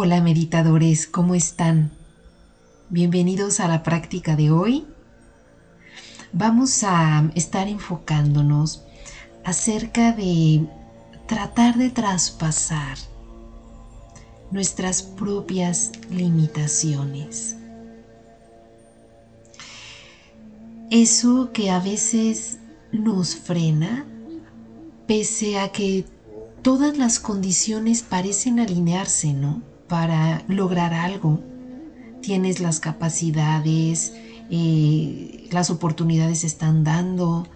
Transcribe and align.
Hola 0.00 0.20
meditadores, 0.20 1.08
¿cómo 1.08 1.34
están? 1.34 1.90
Bienvenidos 2.88 3.58
a 3.58 3.66
la 3.66 3.82
práctica 3.82 4.36
de 4.36 4.52
hoy. 4.52 4.86
Vamos 6.32 6.84
a 6.84 7.28
estar 7.34 7.66
enfocándonos 7.66 8.84
acerca 9.44 10.12
de 10.12 10.68
tratar 11.26 11.76
de 11.78 11.90
traspasar 11.90 12.96
nuestras 14.52 15.02
propias 15.02 15.90
limitaciones. 16.10 17.56
Eso 20.92 21.50
que 21.52 21.70
a 21.70 21.80
veces 21.80 22.58
nos 22.92 23.34
frena, 23.34 24.06
pese 25.08 25.58
a 25.58 25.72
que 25.72 26.04
todas 26.62 26.96
las 26.96 27.18
condiciones 27.18 28.02
parecen 28.02 28.60
alinearse, 28.60 29.32
¿no? 29.32 29.60
Para 29.88 30.42
lograr 30.48 30.94
algo. 30.94 31.40
Tienes 32.20 32.60
las 32.60 32.80
capacidades, 32.80 34.12
eh, 34.50 35.48
las 35.50 35.70
oportunidades 35.70 36.44
están 36.44 36.84
dando, 36.84 37.46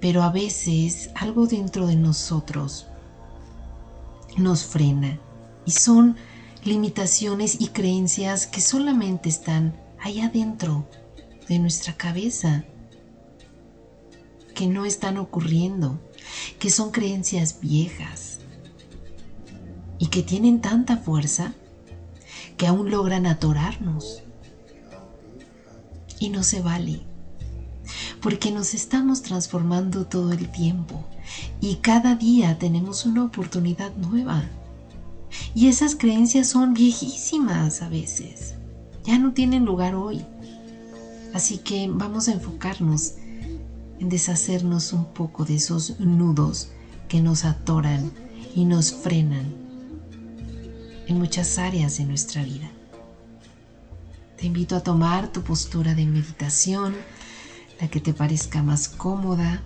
pero 0.00 0.22
a 0.22 0.30
veces 0.30 1.10
algo 1.14 1.46
dentro 1.46 1.86
de 1.86 1.96
nosotros 1.96 2.86
nos 4.36 4.64
frena 4.64 5.18
y 5.64 5.70
son 5.70 6.16
limitaciones 6.64 7.60
y 7.60 7.68
creencias 7.68 8.46
que 8.46 8.60
solamente 8.60 9.28
están 9.28 9.74
allá 10.00 10.26
adentro 10.26 10.88
de 11.48 11.58
nuestra 11.58 11.96
cabeza, 11.96 12.64
que 14.54 14.66
no 14.66 14.84
están 14.84 15.16
ocurriendo, 15.16 16.00
que 16.58 16.70
son 16.70 16.90
creencias 16.90 17.60
viejas 17.60 18.40
y 19.98 20.08
que 20.08 20.22
tienen 20.22 20.60
tanta 20.60 20.96
fuerza 20.96 21.54
que 22.56 22.66
aún 22.66 22.90
logran 22.90 23.26
atorarnos. 23.26 24.22
Y 26.18 26.30
no 26.30 26.42
se 26.42 26.62
vale, 26.62 27.00
porque 28.22 28.50
nos 28.50 28.72
estamos 28.72 29.22
transformando 29.22 30.06
todo 30.06 30.32
el 30.32 30.50
tiempo 30.50 31.04
y 31.60 31.76
cada 31.76 32.14
día 32.14 32.58
tenemos 32.58 33.04
una 33.04 33.24
oportunidad 33.24 33.94
nueva. 33.96 34.44
Y 35.54 35.68
esas 35.68 35.94
creencias 35.94 36.48
son 36.48 36.72
viejísimas 36.72 37.82
a 37.82 37.90
veces, 37.90 38.54
ya 39.04 39.18
no 39.18 39.32
tienen 39.32 39.66
lugar 39.66 39.94
hoy. 39.94 40.24
Así 41.34 41.58
que 41.58 41.86
vamos 41.90 42.28
a 42.28 42.32
enfocarnos 42.32 43.14
en 43.98 44.08
deshacernos 44.08 44.94
un 44.94 45.04
poco 45.12 45.44
de 45.44 45.56
esos 45.56 46.00
nudos 46.00 46.68
que 47.08 47.20
nos 47.20 47.44
atoran 47.44 48.10
y 48.54 48.64
nos 48.64 48.92
frenan 48.92 49.65
en 51.06 51.18
muchas 51.18 51.58
áreas 51.58 51.98
de 51.98 52.04
nuestra 52.04 52.42
vida. 52.42 52.68
Te 54.36 54.46
invito 54.46 54.76
a 54.76 54.80
tomar 54.80 55.32
tu 55.32 55.42
postura 55.42 55.94
de 55.94 56.04
meditación, 56.04 56.94
la 57.80 57.88
que 57.88 58.00
te 58.00 58.12
parezca 58.12 58.62
más 58.62 58.88
cómoda, 58.88 59.62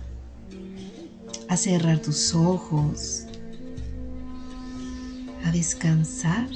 a 1.49 1.57
cerrar 1.57 1.99
tus 1.99 2.33
ojos, 2.33 3.25
a 5.43 5.51
descansar, 5.51 6.47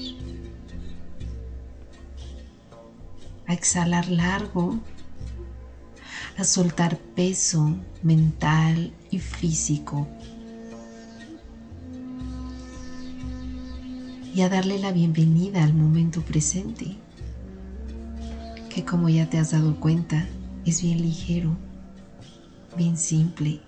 a 3.47 3.53
exhalar 3.53 4.08
largo, 4.08 4.80
a 6.38 6.44
soltar 6.44 6.97
peso 6.97 7.75
mental 8.03 8.94
y 9.11 9.20
físico 9.20 10.08
y 14.36 14.41
a 14.41 14.50
darle 14.50 14.78
la 14.80 14.91
bienvenida 14.91 15.64
al 15.64 15.73
momento 15.73 16.22
presente, 16.22 16.97
que 18.69 18.83
como 18.83 19.08
ya 19.08 19.30
te 19.30 19.38
has 19.38 19.52
dado 19.52 19.80
cuenta, 19.80 20.27
es 20.65 20.82
bien 20.82 21.02
ligero, 21.02 21.55
bien 22.76 22.98
simple. 22.98 23.61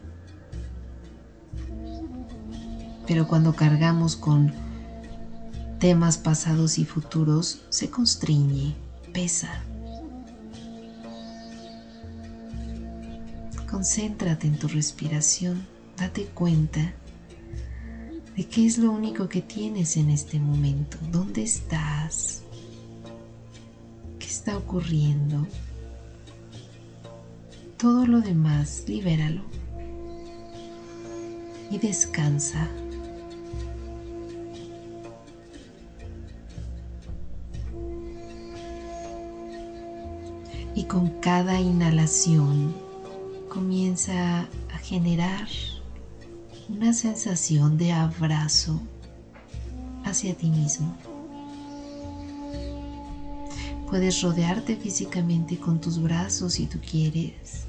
Pero 3.07 3.29
cuando 3.29 3.55
cargamos 3.55 4.17
con 4.17 4.51
temas 5.79 6.17
pasados 6.17 6.79
y 6.79 6.83
futuros, 6.83 7.61
se 7.69 7.89
constriñe, 7.89 8.75
pesa. 9.13 9.63
Concéntrate 13.71 14.47
en 14.47 14.59
tu 14.59 14.67
respiración, 14.67 15.65
date 15.95 16.25
cuenta 16.25 16.93
de 18.37 18.45
qué 18.45 18.67
es 18.67 18.77
lo 18.77 18.91
único 18.91 19.27
que 19.27 19.41
tienes 19.41 19.97
en 19.97 20.11
este 20.11 20.39
momento, 20.39 20.99
dónde 21.11 21.41
estás, 21.41 22.43
qué 24.19 24.27
está 24.27 24.55
ocurriendo. 24.55 25.47
Todo 27.77 28.05
lo 28.05 28.21
demás, 28.21 28.83
libéralo 28.87 29.41
y 31.71 31.79
descansa. 31.79 32.69
Y 40.75 40.83
con 40.83 41.09
cada 41.21 41.59
inhalación 41.59 42.75
comienza 43.49 44.41
a 44.41 44.77
generar 44.83 45.47
una 46.69 46.91
sensación 46.91 47.77
de 47.77 47.93
abrazo 47.93 48.79
hacia 50.03 50.35
ti 50.35 50.49
mismo. 50.49 50.95
Puedes 53.89 54.21
rodearte 54.21 54.75
físicamente 54.75 55.57
con 55.57 55.79
tus 55.79 56.01
brazos 56.01 56.53
si 56.53 56.65
tú 56.65 56.79
quieres. 56.79 57.63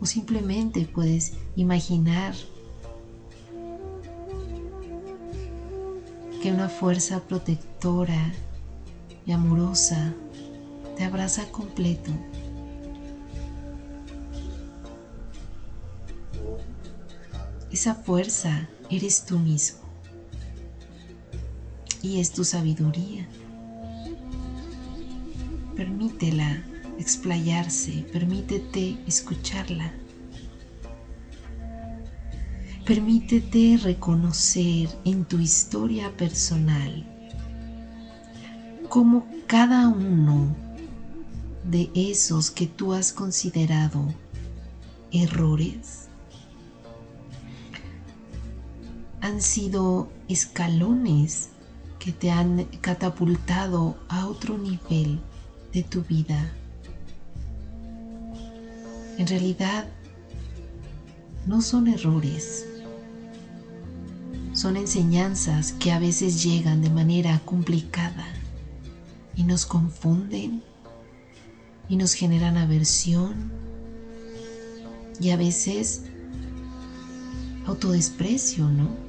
O 0.00 0.06
simplemente 0.06 0.86
puedes 0.86 1.32
imaginar 1.56 2.34
que 6.42 6.52
una 6.52 6.68
fuerza 6.68 7.20
protectora 7.20 8.32
y 9.26 9.32
amorosa 9.32 10.14
te 10.96 11.02
abraza 11.02 11.50
completo 11.50 12.12
Esa 17.86 17.94
fuerza 17.94 18.68
eres 18.90 19.26
tú 19.26 19.38
mismo. 19.38 19.78
Y 22.02 22.18
es 22.18 22.32
tu 22.32 22.42
sabiduría. 22.42 23.28
Permítela 25.76 26.64
explayarse, 26.98 28.04
permítete 28.12 28.98
escucharla. 29.06 29.92
Permítete 32.84 33.78
reconocer 33.80 34.88
en 35.04 35.24
tu 35.24 35.38
historia 35.38 36.10
personal 36.16 37.06
cómo 38.88 39.28
cada 39.46 39.86
uno 39.86 40.56
de 41.62 41.88
esos 41.94 42.50
que 42.50 42.66
tú 42.66 42.94
has 42.94 43.12
considerado 43.12 44.12
errores 45.12 46.05
han 49.26 49.42
sido 49.42 50.08
escalones 50.28 51.48
que 51.98 52.12
te 52.12 52.30
han 52.30 52.62
catapultado 52.80 53.96
a 54.08 54.28
otro 54.28 54.56
nivel 54.56 55.18
de 55.72 55.82
tu 55.82 56.02
vida. 56.02 56.52
En 59.18 59.26
realidad, 59.26 59.88
no 61.44 61.60
son 61.60 61.88
errores, 61.88 62.66
son 64.52 64.76
enseñanzas 64.76 65.72
que 65.72 65.90
a 65.90 65.98
veces 65.98 66.44
llegan 66.44 66.80
de 66.80 66.90
manera 66.90 67.40
complicada 67.44 68.28
y 69.34 69.42
nos 69.42 69.66
confunden 69.66 70.62
y 71.88 71.96
nos 71.96 72.14
generan 72.14 72.56
aversión 72.58 73.50
y 75.18 75.30
a 75.30 75.36
veces 75.36 76.02
autodesprecio, 77.66 78.68
¿no? 78.68 79.05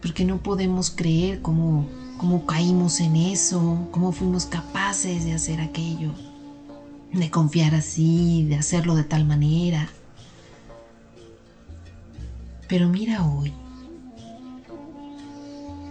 Porque 0.00 0.24
no 0.24 0.38
podemos 0.38 0.90
creer 0.90 1.42
cómo, 1.42 1.86
cómo 2.16 2.46
caímos 2.46 3.00
en 3.00 3.16
eso, 3.16 3.88
cómo 3.90 4.12
fuimos 4.12 4.46
capaces 4.46 5.24
de 5.24 5.34
hacer 5.34 5.60
aquello, 5.60 6.12
de 7.12 7.30
confiar 7.30 7.74
así, 7.74 8.44
de 8.44 8.56
hacerlo 8.56 8.94
de 8.94 9.04
tal 9.04 9.24
manera. 9.24 9.88
Pero 12.68 12.88
mira 12.88 13.26
hoy, 13.26 13.52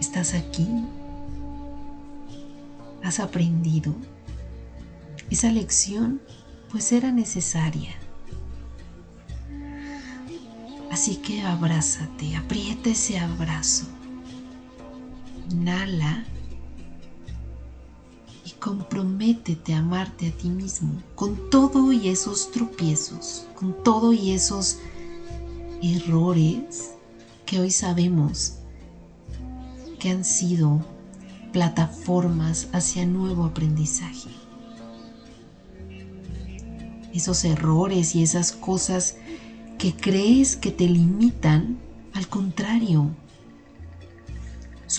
estás 0.00 0.34
aquí, 0.34 0.66
has 3.04 3.20
aprendido. 3.20 3.94
Esa 5.30 5.52
lección 5.52 6.20
pues 6.70 6.90
era 6.90 7.12
necesaria. 7.12 7.94
Así 10.90 11.16
que 11.16 11.42
abrázate, 11.42 12.34
aprieta 12.34 12.90
ese 12.90 13.16
abrazo 13.20 13.86
Inhala 15.50 16.24
y 18.44 18.50
comprométete 18.52 19.74
a 19.74 19.78
amarte 19.78 20.28
a 20.28 20.30
ti 20.30 20.48
mismo 20.48 21.02
con 21.14 21.50
todo 21.50 21.92
y 21.92 22.08
esos 22.08 22.50
tropiezos, 22.52 23.46
con 23.54 23.82
todo 23.82 24.12
y 24.12 24.30
esos 24.30 24.78
errores 25.82 26.92
que 27.46 27.58
hoy 27.58 27.70
sabemos 27.70 28.54
que 29.98 30.10
han 30.10 30.24
sido 30.24 30.84
plataformas 31.52 32.68
hacia 32.72 33.04
nuevo 33.04 33.44
aprendizaje. 33.44 34.30
Esos 37.12 37.44
errores 37.44 38.14
y 38.14 38.22
esas 38.22 38.52
cosas 38.52 39.16
que 39.78 39.94
crees 39.96 40.56
que 40.56 40.70
te 40.70 40.86
limitan, 40.86 41.78
al 42.14 42.28
contrario, 42.28 43.10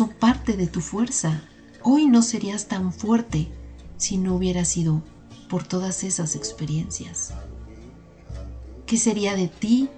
son 0.01 0.09
parte 0.09 0.57
de 0.57 0.65
tu 0.65 0.81
fuerza. 0.81 1.43
Hoy 1.83 2.07
no 2.07 2.23
serías 2.23 2.67
tan 2.67 2.91
fuerte 2.91 3.51
si 3.97 4.17
no 4.17 4.33
hubiera 4.33 4.65
sido 4.65 5.03
por 5.47 5.61
todas 5.61 6.03
esas 6.03 6.33
experiencias. 6.33 7.31
¿Qué 8.87 8.97
sería 8.97 9.35
de 9.35 9.47
ti 9.47 9.89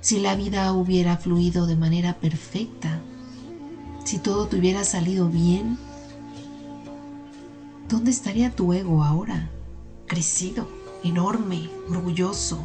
si 0.00 0.18
la 0.18 0.34
vida 0.34 0.72
hubiera 0.72 1.16
fluido 1.16 1.66
de 1.66 1.76
manera 1.76 2.14
perfecta? 2.14 3.00
Si 4.02 4.18
todo 4.18 4.48
te 4.48 4.56
hubiera 4.56 4.82
salido 4.82 5.28
bien, 5.28 5.78
¿dónde 7.88 8.10
estaría 8.10 8.50
tu 8.50 8.72
ego 8.72 9.04
ahora? 9.04 9.48
Crecido, 10.08 10.66
enorme, 11.04 11.70
orgulloso. 11.88 12.58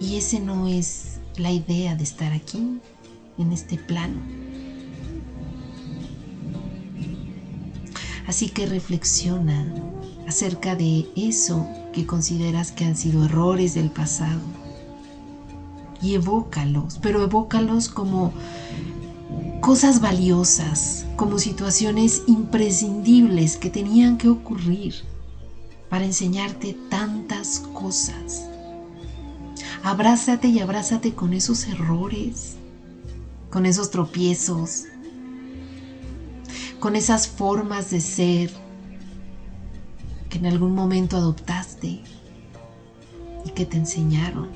Y 0.00 0.16
ese 0.16 0.40
no 0.40 0.66
es 0.66 1.13
la 1.36 1.50
idea 1.50 1.94
de 1.96 2.04
estar 2.04 2.32
aquí, 2.32 2.80
en 3.38 3.52
este 3.52 3.76
plano. 3.76 4.20
Así 8.26 8.48
que 8.48 8.66
reflexiona 8.66 9.66
acerca 10.26 10.74
de 10.74 11.06
eso 11.16 11.66
que 11.92 12.06
consideras 12.06 12.72
que 12.72 12.84
han 12.84 12.96
sido 12.96 13.24
errores 13.24 13.74
del 13.74 13.90
pasado 13.90 14.40
y 16.00 16.14
evócalos, 16.14 16.98
pero 17.02 17.22
evócalos 17.22 17.88
como 17.88 18.32
cosas 19.60 20.00
valiosas, 20.00 21.06
como 21.16 21.38
situaciones 21.38 22.22
imprescindibles 22.26 23.56
que 23.56 23.70
tenían 23.70 24.18
que 24.18 24.28
ocurrir 24.28 24.94
para 25.88 26.04
enseñarte 26.04 26.76
tantas 26.88 27.60
cosas. 27.72 28.48
Abrázate 29.84 30.48
y 30.48 30.60
abrázate 30.60 31.14
con 31.14 31.34
esos 31.34 31.66
errores, 31.66 32.56
con 33.50 33.66
esos 33.66 33.90
tropiezos, 33.90 34.84
con 36.80 36.96
esas 36.96 37.28
formas 37.28 37.90
de 37.90 38.00
ser 38.00 38.50
que 40.30 40.38
en 40.38 40.46
algún 40.46 40.74
momento 40.74 41.18
adoptaste 41.18 42.00
y 43.44 43.50
que 43.54 43.66
te 43.66 43.76
enseñaron. 43.76 44.48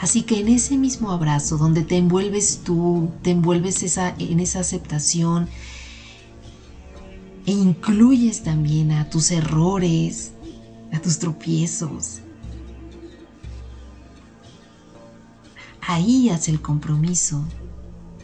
Así 0.00 0.22
que 0.22 0.40
en 0.40 0.48
ese 0.48 0.78
mismo 0.78 1.10
abrazo 1.10 1.58
donde 1.58 1.82
te 1.82 1.98
envuelves 1.98 2.62
tú, 2.64 3.10
te 3.20 3.32
envuelves 3.32 3.82
esa, 3.82 4.14
en 4.18 4.40
esa 4.40 4.60
aceptación 4.60 5.46
e 7.44 7.52
incluyes 7.52 8.42
también 8.42 8.92
a 8.92 9.10
tus 9.10 9.30
errores, 9.30 10.33
a 10.94 11.00
tus 11.00 11.18
tropiezos. 11.18 12.20
Ahí 15.86 16.30
haz 16.30 16.48
el 16.48 16.62
compromiso 16.62 17.44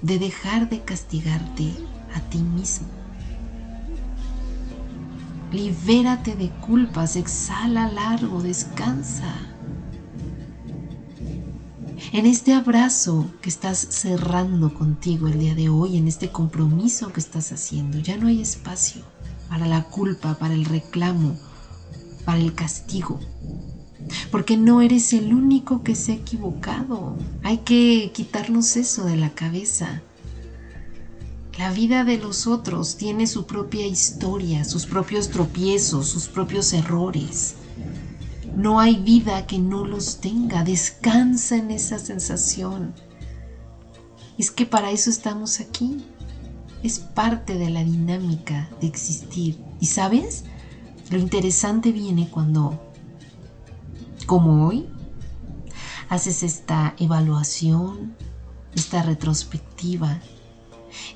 de 0.02 0.18
dejar 0.18 0.70
de 0.70 0.80
castigarte 0.80 1.72
a 2.14 2.20
ti 2.30 2.38
mismo. 2.38 2.88
Libérate 5.52 6.36
de 6.36 6.48
culpas, 6.60 7.16
exhala 7.16 7.90
largo, 7.92 8.40
descansa 8.40 9.50
en 12.12 12.26
este 12.26 12.54
abrazo 12.54 13.30
que 13.40 13.48
estás 13.48 13.78
cerrando 13.78 14.74
contigo 14.74 15.28
el 15.28 15.38
día 15.38 15.54
de 15.54 15.68
hoy, 15.68 15.96
en 15.96 16.08
este 16.08 16.30
compromiso 16.32 17.12
que 17.12 17.20
estás 17.20 17.52
haciendo, 17.52 18.00
ya 18.00 18.16
no 18.16 18.26
hay 18.26 18.40
espacio 18.40 19.02
para 19.48 19.68
la 19.68 19.84
culpa, 19.84 20.34
para 20.34 20.54
el 20.54 20.64
reclamo, 20.64 21.38
para 22.24 22.38
el 22.38 22.54
castigo. 22.54 23.18
Porque 24.30 24.56
no 24.56 24.82
eres 24.82 25.12
el 25.12 25.32
único 25.32 25.82
que 25.82 25.94
se 25.94 26.12
ha 26.12 26.14
equivocado. 26.16 27.16
Hay 27.42 27.58
que 27.58 28.10
quitarnos 28.14 28.76
eso 28.76 29.04
de 29.04 29.16
la 29.16 29.30
cabeza. 29.30 30.02
La 31.58 31.70
vida 31.72 32.04
de 32.04 32.16
los 32.16 32.46
otros 32.46 32.96
tiene 32.96 33.26
su 33.26 33.46
propia 33.46 33.86
historia, 33.86 34.64
sus 34.64 34.86
propios 34.86 35.28
tropiezos, 35.28 36.08
sus 36.08 36.26
propios 36.26 36.72
errores. 36.72 37.56
No 38.56 38.80
hay 38.80 38.96
vida 38.96 39.46
que 39.46 39.58
no 39.58 39.84
los 39.84 40.20
tenga. 40.20 40.64
Descansa 40.64 41.56
en 41.56 41.70
esa 41.70 41.98
sensación. 41.98 42.94
Es 44.38 44.50
que 44.50 44.64
para 44.64 44.90
eso 44.90 45.10
estamos 45.10 45.60
aquí. 45.60 46.04
Es 46.82 46.98
parte 46.98 47.58
de 47.58 47.68
la 47.68 47.84
dinámica 47.84 48.70
de 48.80 48.86
existir. 48.86 49.58
Y 49.80 49.86
sabes, 49.86 50.44
lo 51.10 51.18
interesante 51.18 51.90
viene 51.90 52.28
cuando, 52.30 52.80
como 54.26 54.66
hoy, 54.66 54.86
haces 56.08 56.42
esta 56.42 56.94
evaluación, 56.98 58.14
esta 58.74 59.02
retrospectiva 59.02 60.20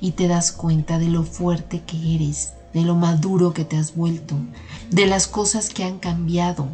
y 0.01 0.11
te 0.11 0.27
das 0.27 0.51
cuenta 0.51 0.99
de 0.99 1.07
lo 1.07 1.23
fuerte 1.23 1.83
que 1.83 2.15
eres, 2.15 2.53
de 2.73 2.83
lo 2.83 2.95
maduro 2.95 3.53
que 3.53 3.63
te 3.63 3.77
has 3.77 3.95
vuelto, 3.95 4.35
de 4.91 5.05
las 5.05 5.27
cosas 5.27 5.69
que 5.69 5.85
han 5.85 5.99
cambiado, 5.99 6.67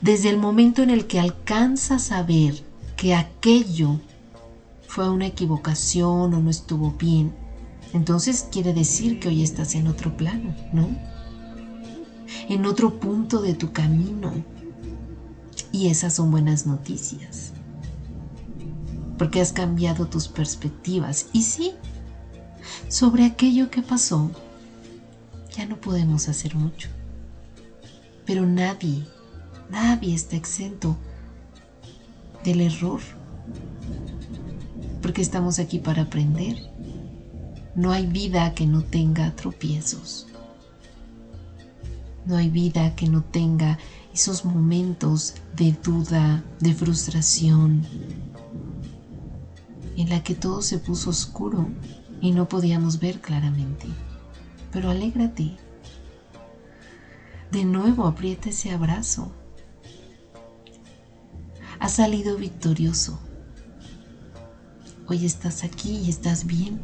desde 0.00 0.30
el 0.30 0.38
momento 0.38 0.82
en 0.82 0.90
el 0.90 1.06
que 1.06 1.20
alcanzas 1.20 2.10
a 2.10 2.22
ver 2.22 2.62
que 2.96 3.14
aquello 3.14 4.00
fue 4.86 5.10
una 5.10 5.26
equivocación 5.26 6.32
o 6.32 6.40
no 6.40 6.48
estuvo 6.48 6.92
bien, 6.92 7.34
entonces 7.92 8.48
quiere 8.50 8.72
decir 8.72 9.20
que 9.20 9.28
hoy 9.28 9.42
estás 9.42 9.74
en 9.74 9.86
otro 9.86 10.16
plano, 10.16 10.54
¿no? 10.72 11.11
En 12.48 12.66
otro 12.66 12.98
punto 13.00 13.40
de 13.40 13.54
tu 13.54 13.72
camino. 13.72 14.32
Y 15.72 15.88
esas 15.88 16.14
son 16.14 16.30
buenas 16.30 16.66
noticias. 16.66 17.52
Porque 19.18 19.40
has 19.40 19.52
cambiado 19.52 20.06
tus 20.06 20.28
perspectivas. 20.28 21.26
Y 21.32 21.42
sí, 21.42 21.72
sobre 22.88 23.24
aquello 23.24 23.70
que 23.70 23.82
pasó, 23.82 24.30
ya 25.56 25.66
no 25.66 25.80
podemos 25.80 26.28
hacer 26.28 26.54
mucho. 26.54 26.88
Pero 28.26 28.46
nadie 28.46 29.04
Nadie 29.72 30.14
está 30.14 30.36
exento 30.36 30.98
del 32.44 32.60
error, 32.60 33.00
porque 35.00 35.22
estamos 35.22 35.58
aquí 35.58 35.78
para 35.78 36.02
aprender. 36.02 36.58
No 37.74 37.90
hay 37.90 38.06
vida 38.06 38.52
que 38.54 38.66
no 38.66 38.82
tenga 38.82 39.34
tropiezos. 39.34 40.26
No 42.26 42.36
hay 42.36 42.48
vida 42.48 42.94
que 42.94 43.08
no 43.08 43.22
tenga 43.22 43.78
esos 44.14 44.44
momentos 44.44 45.34
de 45.56 45.72
duda, 45.72 46.44
de 46.60 46.74
frustración, 46.74 47.84
en 49.96 50.08
la 50.08 50.22
que 50.22 50.34
todo 50.34 50.62
se 50.62 50.78
puso 50.78 51.10
oscuro 51.10 51.68
y 52.20 52.30
no 52.30 52.48
podíamos 52.48 53.00
ver 53.00 53.20
claramente. 53.20 53.86
Pero 54.70 54.90
alégrate. 54.90 55.56
De 57.50 57.64
nuevo 57.64 58.06
aprieta 58.06 58.50
ese 58.50 58.70
abrazo 58.70 59.32
has 61.82 61.94
salido 61.94 62.36
victorioso. 62.36 63.18
Hoy 65.08 65.26
estás 65.26 65.64
aquí 65.64 65.96
y 65.96 66.10
estás 66.10 66.46
bien. 66.46 66.80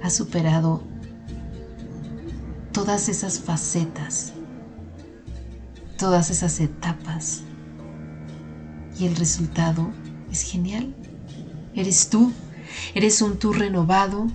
Has 0.00 0.14
superado 0.14 0.80
todas 2.76 3.08
esas 3.08 3.40
facetas, 3.40 4.34
todas 5.96 6.28
esas 6.28 6.60
etapas. 6.60 7.40
Y 8.98 9.06
el 9.06 9.16
resultado 9.16 9.90
es 10.30 10.42
genial. 10.42 10.94
Eres 11.74 12.10
tú, 12.10 12.32
eres 12.94 13.22
un 13.22 13.38
tú 13.38 13.54
renovado, 13.54 14.26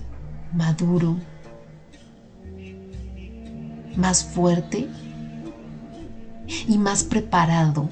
maduro, 0.52 1.18
más 3.94 4.24
fuerte 4.24 4.88
y 6.66 6.78
más 6.78 7.04
preparado 7.04 7.90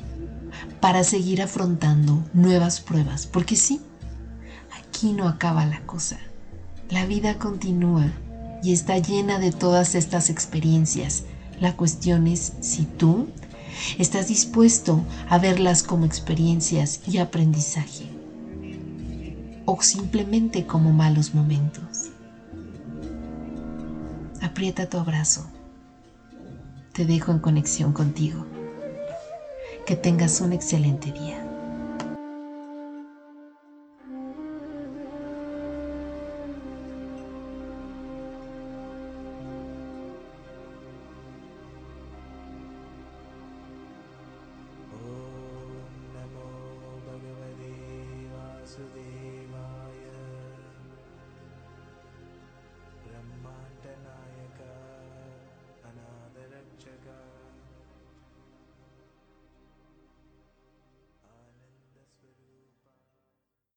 para 0.80 1.04
seguir 1.04 1.42
afrontando 1.42 2.24
nuevas 2.32 2.80
pruebas, 2.80 3.24
porque 3.24 3.54
sí, 3.54 3.80
aquí 4.80 5.12
no 5.12 5.28
acaba 5.28 5.64
la 5.64 5.80
cosa. 5.82 6.18
La 6.88 7.06
vida 7.06 7.38
continúa 7.38 8.10
y 8.62 8.72
está 8.72 8.98
llena 8.98 9.38
de 9.38 9.52
todas 9.52 9.94
estas 9.94 10.30
experiencias. 10.30 11.24
La 11.60 11.76
cuestión 11.76 12.26
es 12.26 12.52
si 12.60 12.84
tú 12.84 13.28
estás 13.98 14.28
dispuesto 14.28 15.02
a 15.28 15.38
verlas 15.38 15.82
como 15.82 16.04
experiencias 16.04 17.00
y 17.06 17.18
aprendizaje 17.18 18.06
o 19.66 19.80
simplemente 19.82 20.66
como 20.66 20.92
malos 20.92 21.34
momentos. 21.34 22.10
Aprieta 24.42 24.88
tu 24.88 24.98
abrazo. 24.98 25.46
Te 26.92 27.04
dejo 27.04 27.30
en 27.30 27.38
conexión 27.38 27.92
contigo. 27.92 28.46
Que 29.86 29.96
tengas 29.96 30.40
un 30.40 30.52
excelente 30.52 31.12
día. 31.12 31.49
to 48.74 48.82
the. 48.94 49.19